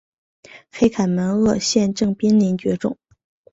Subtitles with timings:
[0.71, 2.97] 黑凯门鳄现正濒临绝种。